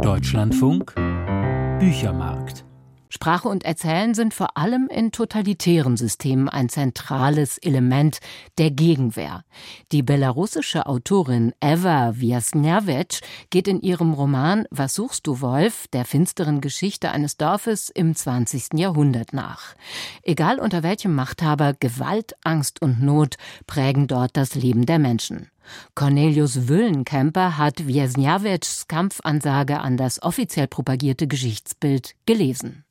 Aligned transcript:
Deutschlandfunk 0.00 0.94
Büchermarkt 1.78 2.64
Sprache 3.10 3.48
und 3.48 3.64
Erzählen 3.64 4.14
sind 4.14 4.32
vor 4.32 4.56
allem 4.56 4.88
in 4.90 5.12
totalitären 5.12 5.98
Systemen 5.98 6.48
ein 6.48 6.70
zentrales 6.70 7.58
Element 7.58 8.20
der 8.56 8.70
Gegenwehr. 8.70 9.44
Die 9.92 10.02
belarussische 10.02 10.86
Autorin 10.86 11.52
Eva 11.60 12.14
Wiasniewicz 12.16 13.20
geht 13.50 13.68
in 13.68 13.82
ihrem 13.82 14.14
Roman 14.14 14.64
Was 14.70 14.94
suchst 14.94 15.26
du, 15.26 15.42
Wolf? 15.42 15.88
der 15.88 16.06
finsteren 16.06 16.62
Geschichte 16.62 17.10
eines 17.10 17.36
Dorfes 17.36 17.90
im 17.90 18.14
20. 18.14 18.78
Jahrhundert 18.78 19.34
nach. 19.34 19.74
Egal 20.22 20.58
unter 20.58 20.82
welchem 20.82 21.14
Machthaber, 21.14 21.74
Gewalt, 21.78 22.34
Angst 22.44 22.80
und 22.80 23.02
Not 23.02 23.36
prägen 23.66 24.06
dort 24.06 24.38
das 24.38 24.54
Leben 24.54 24.86
der 24.86 24.98
Menschen. 24.98 25.51
Cornelius 25.94 26.68
Wüllenkemper 26.68 27.58
hat 27.58 27.86
Wiasniewicz 27.86 28.86
Kampfansage 28.88 29.80
an 29.80 29.96
das 29.96 30.22
offiziell 30.22 30.66
propagierte 30.66 31.26
Geschichtsbild 31.26 32.14
gelesen. 32.26 32.84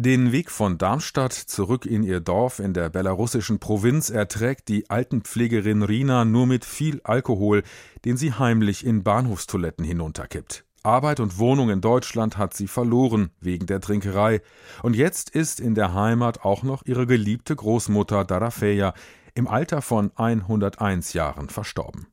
Den 0.00 0.30
Weg 0.30 0.52
von 0.52 0.78
Darmstadt 0.78 1.32
zurück 1.32 1.84
in 1.84 2.04
ihr 2.04 2.20
Dorf 2.20 2.60
in 2.60 2.72
der 2.72 2.88
belarussischen 2.88 3.58
Provinz 3.58 4.10
erträgt 4.10 4.68
die 4.68 4.88
Altenpflegerin 4.88 5.82
Rina 5.82 6.24
nur 6.24 6.46
mit 6.46 6.64
viel 6.64 7.00
Alkohol, 7.02 7.64
den 8.04 8.16
sie 8.16 8.32
heimlich 8.32 8.86
in 8.86 9.02
Bahnhofstoiletten 9.02 9.84
hinunterkippt. 9.84 10.64
Arbeit 10.84 11.18
und 11.18 11.38
Wohnung 11.38 11.70
in 11.70 11.80
Deutschland 11.80 12.38
hat 12.38 12.54
sie 12.54 12.68
verloren 12.68 13.30
wegen 13.40 13.66
der 13.66 13.80
Trinkerei. 13.80 14.40
Und 14.84 14.94
jetzt 14.94 15.30
ist 15.30 15.58
in 15.58 15.74
der 15.74 15.94
Heimat 15.94 16.44
auch 16.44 16.62
noch 16.62 16.84
ihre 16.86 17.06
geliebte 17.06 17.56
Großmutter 17.56 18.24
Darafeja 18.24 18.94
im 19.38 19.46
Alter 19.46 19.80
von 19.82 20.10
101 20.16 21.12
Jahren 21.12 21.48
verstorben. 21.48 22.08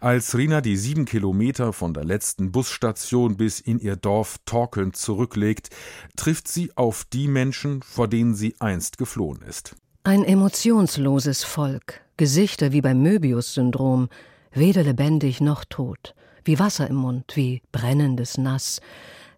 Als 0.00 0.36
Rina 0.36 0.60
die 0.60 0.76
sieben 0.76 1.04
Kilometer 1.04 1.72
von 1.72 1.94
der 1.94 2.04
letzten 2.04 2.52
Busstation 2.52 3.36
bis 3.36 3.60
in 3.60 3.78
ihr 3.78 3.96
Dorf 3.96 4.38
torkelnd 4.44 4.96
zurücklegt, 4.96 5.70
trifft 6.16 6.48
sie 6.48 6.76
auf 6.76 7.04
die 7.12 7.28
Menschen, 7.28 7.82
vor 7.82 8.08
denen 8.08 8.34
sie 8.34 8.56
einst 8.60 8.98
geflohen 8.98 9.40
ist. 9.42 9.76
Ein 10.02 10.24
emotionsloses 10.24 11.44
Volk, 11.44 12.02
Gesichter 12.16 12.72
wie 12.72 12.82
beim 12.82 13.02
Möbius-Syndrom, 13.02 14.08
weder 14.52 14.82
lebendig 14.82 15.40
noch 15.40 15.64
tot, 15.64 16.14
wie 16.44 16.58
Wasser 16.58 16.88
im 16.88 16.96
Mund, 16.96 17.32
wie 17.36 17.62
brennendes 17.72 18.36
Nass, 18.36 18.80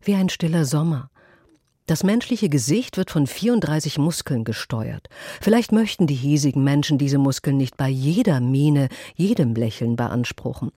wie 0.02 0.14
ein 0.14 0.28
stiller 0.28 0.64
Sommer, 0.64 1.10
das 1.86 2.02
menschliche 2.04 2.48
Gesicht 2.48 2.96
wird 2.96 3.10
von 3.10 3.26
34 3.26 3.98
Muskeln 3.98 4.44
gesteuert. 4.44 5.08
Vielleicht 5.40 5.72
möchten 5.72 6.06
die 6.06 6.14
hiesigen 6.14 6.64
Menschen 6.64 6.98
diese 6.98 7.18
Muskeln 7.18 7.56
nicht 7.56 7.76
bei 7.76 7.88
jeder 7.88 8.40
Miene, 8.40 8.88
jedem 9.14 9.54
Lächeln 9.54 9.96
beanspruchen. 9.96 10.72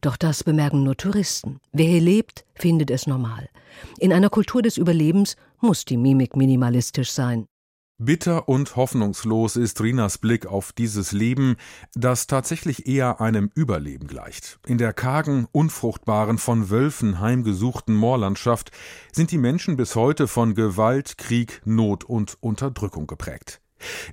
Doch 0.00 0.16
das 0.16 0.44
bemerken 0.44 0.84
nur 0.84 0.96
Touristen. 0.96 1.60
Wer 1.72 1.86
hier 1.86 2.00
lebt, 2.00 2.44
findet 2.54 2.90
es 2.90 3.06
normal. 3.06 3.48
In 3.98 4.12
einer 4.12 4.30
Kultur 4.30 4.62
des 4.62 4.76
Überlebens 4.76 5.36
muss 5.60 5.84
die 5.84 5.96
Mimik 5.96 6.36
minimalistisch 6.36 7.10
sein. 7.10 7.46
Bitter 8.00 8.48
und 8.48 8.76
hoffnungslos 8.76 9.56
ist 9.56 9.80
Rinas 9.80 10.18
Blick 10.18 10.46
auf 10.46 10.72
dieses 10.72 11.10
Leben, 11.10 11.56
das 11.94 12.28
tatsächlich 12.28 12.86
eher 12.86 13.20
einem 13.20 13.50
Überleben 13.56 14.06
gleicht. 14.06 14.60
In 14.68 14.78
der 14.78 14.92
kargen, 14.92 15.48
unfruchtbaren, 15.50 16.38
von 16.38 16.70
Wölfen 16.70 17.18
heimgesuchten 17.18 17.96
Moorlandschaft 17.96 18.70
sind 19.10 19.32
die 19.32 19.38
Menschen 19.38 19.76
bis 19.76 19.96
heute 19.96 20.28
von 20.28 20.54
Gewalt, 20.54 21.18
Krieg, 21.18 21.60
Not 21.64 22.04
und 22.04 22.36
Unterdrückung 22.40 23.08
geprägt. 23.08 23.60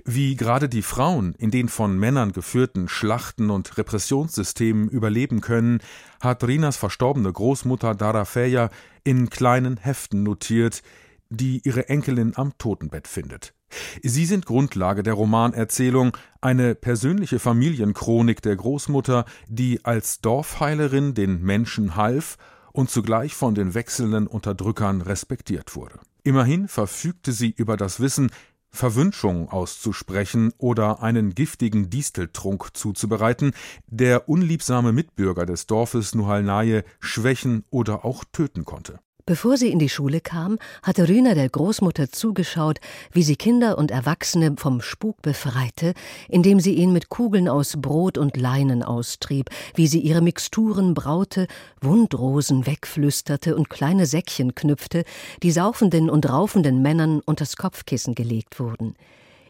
Wie 0.04 0.34
gerade 0.34 0.68
die 0.68 0.82
Frauen 0.82 1.36
in 1.38 1.52
den 1.52 1.68
von 1.68 1.96
Männern 1.96 2.32
geführten 2.32 2.88
Schlachten 2.88 3.50
und 3.50 3.78
Repressionssystemen 3.78 4.88
überleben 4.88 5.40
können, 5.40 5.78
hat 6.20 6.42
Rinas 6.42 6.76
verstorbene 6.76 7.32
Großmutter 7.32 7.94
Darafeya 7.94 8.70
in 9.04 9.30
kleinen 9.30 9.76
Heften 9.76 10.24
notiert, 10.24 10.82
die 11.30 11.60
ihre 11.64 11.88
Enkelin 11.88 12.36
am 12.36 12.58
Totenbett 12.58 13.06
findet. 13.06 13.55
Sie 14.02 14.26
sind 14.26 14.46
Grundlage 14.46 15.02
der 15.02 15.14
Romanerzählung, 15.14 16.16
eine 16.40 16.74
persönliche 16.74 17.38
Familienchronik 17.38 18.42
der 18.42 18.56
Großmutter, 18.56 19.24
die 19.48 19.84
als 19.84 20.20
Dorfheilerin 20.20 21.14
den 21.14 21.42
Menschen 21.42 21.96
half 21.96 22.36
und 22.72 22.90
zugleich 22.90 23.34
von 23.34 23.54
den 23.54 23.74
wechselnden 23.74 24.26
Unterdrückern 24.26 25.00
respektiert 25.00 25.74
wurde. 25.76 25.98
Immerhin 26.24 26.68
verfügte 26.68 27.32
sie 27.32 27.50
über 27.50 27.76
das 27.76 28.00
Wissen, 28.00 28.30
Verwünschung 28.70 29.48
auszusprechen 29.48 30.52
oder 30.58 31.02
einen 31.02 31.34
giftigen 31.34 31.88
Disteltrunk 31.90 32.76
zuzubereiten, 32.76 33.52
der 33.86 34.28
unliebsame 34.28 34.92
Mitbürger 34.92 35.46
des 35.46 35.66
Dorfes 35.66 36.14
Nuhalnaje 36.14 36.84
schwächen 37.00 37.64
oder 37.70 38.04
auch 38.04 38.24
töten 38.30 38.64
konnte. 38.64 39.00
Bevor 39.28 39.56
sie 39.56 39.72
in 39.72 39.80
die 39.80 39.88
Schule 39.88 40.20
kam, 40.20 40.56
hatte 40.84 41.08
Rüner 41.08 41.34
der 41.34 41.48
Großmutter 41.48 42.12
zugeschaut, 42.12 42.78
wie 43.10 43.24
sie 43.24 43.34
Kinder 43.34 43.76
und 43.76 43.90
Erwachsene 43.90 44.54
vom 44.56 44.80
Spuk 44.80 45.20
befreite, 45.20 45.94
indem 46.28 46.60
sie 46.60 46.74
ihn 46.74 46.92
mit 46.92 47.08
Kugeln 47.08 47.48
aus 47.48 47.74
Brot 47.76 48.18
und 48.18 48.36
Leinen 48.36 48.84
austrieb, 48.84 49.50
wie 49.74 49.88
sie 49.88 49.98
ihre 49.98 50.20
Mixturen 50.20 50.94
braute, 50.94 51.48
Wundrosen 51.80 52.66
wegflüsterte 52.66 53.56
und 53.56 53.68
kleine 53.68 54.06
Säckchen 54.06 54.54
knüpfte, 54.54 55.02
die 55.42 55.50
saufenden 55.50 56.08
und 56.08 56.30
raufenden 56.30 56.80
Männern 56.80 57.18
unters 57.18 57.56
Kopfkissen 57.56 58.14
gelegt 58.14 58.60
wurden. 58.60 58.94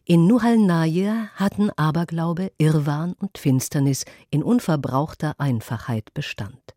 In 0.06 0.26
Nuhal 0.26 0.56
Naje 0.56 1.28
hatten 1.34 1.68
Aberglaube, 1.76 2.50
Irrwahn 2.56 3.12
und 3.20 3.36
Finsternis 3.36 4.06
in 4.30 4.42
unverbrauchter 4.42 5.34
Einfachheit 5.36 6.14
Bestand. 6.14 6.75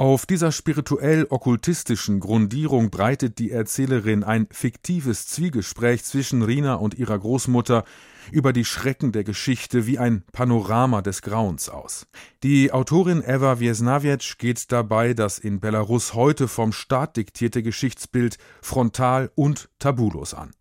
Auf 0.00 0.26
dieser 0.26 0.52
spirituell-okkultistischen 0.52 2.20
Grundierung 2.20 2.88
breitet 2.90 3.40
die 3.40 3.50
Erzählerin 3.50 4.22
ein 4.22 4.46
fiktives 4.48 5.26
Zwiegespräch 5.26 6.04
zwischen 6.04 6.42
Rina 6.42 6.74
und 6.74 6.94
ihrer 6.94 7.18
Großmutter 7.18 7.82
über 8.30 8.52
die 8.52 8.64
Schrecken 8.64 9.10
der 9.10 9.24
Geschichte 9.24 9.88
wie 9.88 9.98
ein 9.98 10.22
Panorama 10.30 11.02
des 11.02 11.20
Grauens 11.20 11.68
aus. 11.68 12.06
Die 12.44 12.70
Autorin 12.70 13.24
Eva 13.26 13.58
Wiesnawiec 13.58 14.38
geht 14.38 14.70
dabei 14.70 15.14
das 15.14 15.40
in 15.40 15.58
Belarus 15.58 16.14
heute 16.14 16.46
vom 16.46 16.70
Staat 16.70 17.16
diktierte 17.16 17.64
Geschichtsbild 17.64 18.38
frontal 18.62 19.32
und 19.34 19.68
tabulos 19.80 20.32
an. 20.32 20.52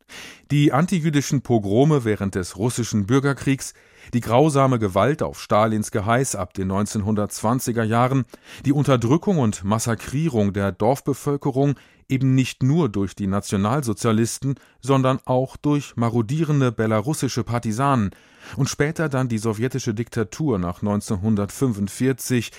Die 0.49 0.73
antijüdischen 0.73 1.43
Pogrome 1.43 2.05
während 2.05 2.33
des 2.33 2.57
russischen 2.57 3.05
Bürgerkriegs 3.05 3.75
die 4.13 4.21
grausame 4.21 4.79
Gewalt 4.79 5.21
auf 5.21 5.41
Stalins 5.41 5.91
Geheiß 5.91 6.35
ab 6.35 6.53
den 6.53 6.71
1920er 6.71 7.83
Jahren, 7.83 8.25
die 8.65 8.73
Unterdrückung 8.73 9.39
und 9.39 9.63
Massakrierung 9.63 10.53
der 10.53 10.71
Dorfbevölkerung 10.71 11.75
eben 12.09 12.35
nicht 12.35 12.63
nur 12.63 12.89
durch 12.89 13.15
die 13.15 13.27
Nationalsozialisten, 13.27 14.55
sondern 14.81 15.19
auch 15.25 15.57
durch 15.57 15.95
marodierende 15.95 16.71
belarussische 16.71 17.43
Partisanen 17.43 18.11
und 18.55 18.69
später 18.69 19.09
dann 19.09 19.27
die 19.27 19.37
sowjetische 19.37 19.93
Diktatur 19.93 20.57
nach 20.59 20.81
1945, 20.81 22.51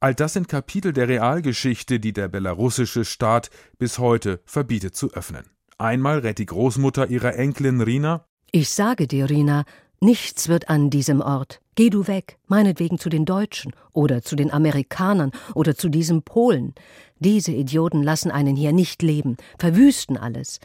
all 0.00 0.14
das 0.14 0.34
sind 0.34 0.48
Kapitel 0.48 0.92
der 0.92 1.08
Realgeschichte, 1.08 2.00
die 2.00 2.12
der 2.12 2.28
belarussische 2.28 3.04
Staat 3.04 3.50
bis 3.78 3.98
heute 3.98 4.40
verbietet 4.44 4.96
zu 4.96 5.12
öffnen. 5.12 5.44
Einmal 5.78 6.18
rät 6.18 6.38
die 6.38 6.46
Großmutter 6.46 7.08
ihrer 7.08 7.36
Enkelin 7.36 7.80
Rina 7.80 8.26
Ich 8.52 8.68
sage 8.68 9.06
dir, 9.06 9.30
Rina, 9.30 9.64
Nichts 10.02 10.48
wird 10.48 10.70
an 10.70 10.88
diesem 10.88 11.20
Ort. 11.20 11.60
Geh 11.74 11.90
du 11.90 12.06
weg, 12.06 12.38
meinetwegen 12.46 12.98
zu 12.98 13.10
den 13.10 13.26
Deutschen 13.26 13.72
oder 13.92 14.22
zu 14.22 14.34
den 14.34 14.50
Amerikanern 14.50 15.30
oder 15.54 15.76
zu 15.76 15.90
diesem 15.90 16.22
Polen. 16.22 16.74
Diese 17.18 17.52
Idioten 17.52 18.02
lassen 18.02 18.30
einen 18.30 18.56
hier 18.56 18.72
nicht 18.72 19.02
leben, 19.02 19.36
verwüsten 19.58 20.16
alles. 20.16 20.58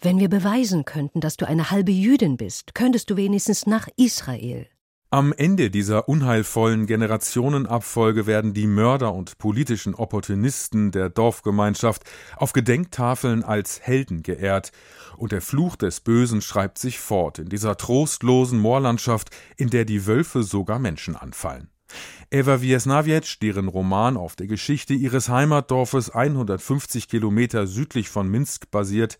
Wenn 0.00 0.18
wir 0.18 0.28
beweisen 0.28 0.84
könnten, 0.84 1.20
dass 1.20 1.36
du 1.36 1.46
eine 1.46 1.70
halbe 1.70 1.92
Jüdin 1.92 2.36
bist, 2.36 2.74
könntest 2.74 3.08
du 3.08 3.16
wenigstens 3.16 3.66
nach 3.66 3.86
Israel. 3.96 4.66
Am 5.12 5.34
Ende 5.34 5.68
dieser 5.68 6.08
unheilvollen 6.08 6.86
Generationenabfolge 6.86 8.26
werden 8.26 8.54
die 8.54 8.66
Mörder 8.66 9.12
und 9.12 9.36
politischen 9.36 9.94
Opportunisten 9.94 10.90
der 10.90 11.10
Dorfgemeinschaft 11.10 12.04
auf 12.38 12.54
Gedenktafeln 12.54 13.44
als 13.44 13.82
Helden 13.82 14.22
geehrt, 14.22 14.72
und 15.18 15.32
der 15.32 15.42
Fluch 15.42 15.76
des 15.76 16.00
Bösen 16.00 16.40
schreibt 16.40 16.78
sich 16.78 16.98
fort 16.98 17.38
in 17.38 17.50
dieser 17.50 17.76
trostlosen 17.76 18.58
Moorlandschaft, 18.58 19.28
in 19.58 19.68
der 19.68 19.84
die 19.84 20.06
Wölfe 20.06 20.44
sogar 20.44 20.78
Menschen 20.78 21.14
anfallen. 21.14 21.68
Eva 22.30 22.62
Wiesnawiec, 22.62 23.40
deren 23.40 23.68
Roman 23.68 24.16
auf 24.16 24.36
der 24.36 24.46
Geschichte 24.46 24.94
ihres 24.94 25.28
Heimatdorfes 25.28 26.10
150 26.10 27.08
Kilometer 27.08 27.66
südlich 27.66 28.08
von 28.08 28.28
Minsk 28.28 28.70
basiert, 28.70 29.18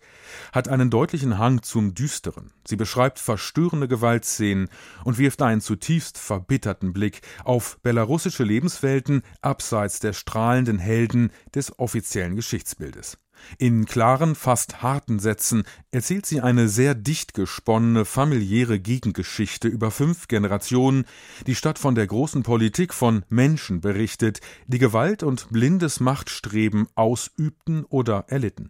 hat 0.51 0.67
einen 0.67 0.89
deutlichen 0.89 1.37
Hang 1.37 1.61
zum 1.61 1.93
Düsteren. 1.93 2.51
Sie 2.67 2.75
beschreibt 2.75 3.19
verstörende 3.19 3.87
Gewaltszenen 3.87 4.69
und 5.03 5.19
wirft 5.19 5.41
einen 5.41 5.61
zutiefst 5.61 6.17
verbitterten 6.17 6.91
Blick 6.91 7.21
auf 7.43 7.77
belarussische 7.83 8.43
Lebenswelten 8.43 9.21
abseits 9.41 9.99
der 9.99 10.13
strahlenden 10.13 10.79
Helden 10.79 11.31
des 11.53 11.77
offiziellen 11.77 12.35
Geschichtsbildes. 12.35 13.17
In 13.57 13.85
klaren, 13.85 14.35
fast 14.35 14.81
harten 14.81 15.19
Sätzen 15.19 15.63
erzählt 15.91 16.25
sie 16.25 16.41
eine 16.41 16.69
sehr 16.69 16.95
dicht 16.95 17.33
gesponnene 17.33 18.05
familiäre 18.05 18.79
Gegengeschichte 18.79 19.67
über 19.67 19.91
fünf 19.91 20.27
Generationen, 20.27 21.05
die 21.47 21.55
statt 21.55 21.79
von 21.79 21.95
der 21.95 22.07
großen 22.07 22.43
Politik 22.43 22.93
von 22.93 23.23
Menschen 23.29 23.81
berichtet, 23.81 24.39
die 24.67 24.79
Gewalt 24.79 25.23
und 25.23 25.49
blindes 25.49 25.99
Machtstreben 25.99 26.87
ausübten 26.95 27.85
oder 27.85 28.25
erlitten. 28.27 28.69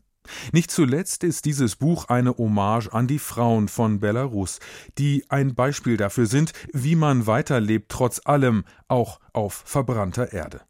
Nicht 0.52 0.72
zuletzt 0.72 1.24
ist 1.24 1.46
dieses 1.46 1.76
Buch 1.76 2.06
eine 2.10 2.38
Hommage 2.38 2.90
an 2.94 3.08
die 3.08 3.20
Frauen 3.20 3.68
von 3.68 4.00
Belarus, 4.00 4.60
die 4.98 5.26
ein 5.30 5.56
Beispiel 5.56 5.98
dafür 5.98 6.26
sind, 6.26 6.54
wie 6.72 6.96
man 6.96 7.28
weiterlebt 7.28 7.90
trotz 7.90 8.22
allem, 8.26 8.64
auch 8.88 9.20
auf 9.34 9.64
verbrannter 9.66 10.34
Erde. 10.34 10.62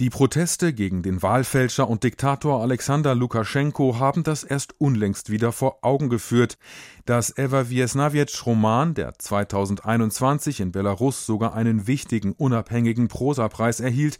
Die 0.00 0.10
Proteste 0.10 0.72
gegen 0.72 1.02
den 1.02 1.22
Wahlfälscher 1.22 1.88
und 1.88 2.04
Diktator 2.04 2.60
Alexander 2.62 3.14
Lukaschenko 3.14 3.98
haben 3.98 4.22
das 4.22 4.44
erst 4.44 4.80
unlängst 4.80 5.30
wieder 5.30 5.52
vor 5.52 5.78
Augen 5.82 6.08
geführt. 6.08 6.58
Dass 7.04 7.36
Eva 7.36 7.68
Wiesnawiec 7.68 8.46
Roman, 8.46 8.94
der 8.94 9.18
2021 9.18 10.60
in 10.60 10.72
Belarus 10.72 11.26
sogar 11.26 11.54
einen 11.54 11.86
wichtigen 11.86 12.32
unabhängigen 12.32 13.08
Prosapreis 13.08 13.80
erhielt, 13.80 14.18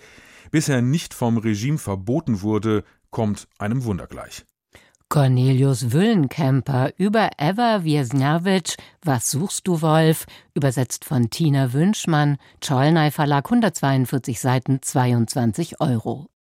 bisher 0.50 0.82
nicht 0.82 1.14
vom 1.14 1.38
Regime 1.38 1.78
verboten 1.78 2.42
wurde, 2.42 2.84
kommt 3.10 3.48
einem 3.58 3.84
Wunder 3.84 4.06
gleich. 4.06 4.44
Cornelius 5.12 5.92
Wüllenkemper 5.92 6.94
über 6.96 7.28
Eva 7.36 7.84
Wiesnjawitsch 7.84 8.76
Was 9.04 9.30
suchst 9.30 9.68
du, 9.68 9.82
Wolf? 9.82 10.24
Übersetzt 10.54 11.04
von 11.04 11.28
Tina 11.28 11.74
Wünschmann, 11.74 12.38
Czollnay 12.62 13.10
Verlag 13.10 13.44
142 13.44 14.40
Seiten, 14.40 14.80
22 14.80 15.82
Euro. 15.82 16.31